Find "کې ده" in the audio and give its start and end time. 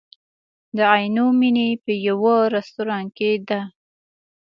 3.17-3.61